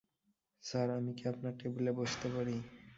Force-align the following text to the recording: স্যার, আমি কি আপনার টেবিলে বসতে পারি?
স্যার, 0.63 0.87
আমি 0.97 1.11
কি 1.17 1.23
আপনার 1.31 1.53
টেবিলে 1.59 1.91
বসতে 1.99 2.27
পারি? 2.35 2.55